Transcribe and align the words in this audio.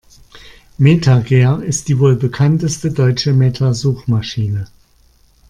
MetaGer 0.79 1.61
ist 1.61 1.87
die 1.87 1.99
wohl 1.99 2.15
bekannteste 2.15 2.89
deutsche 2.89 3.33
Meta-Suchmaschine. 3.33 4.65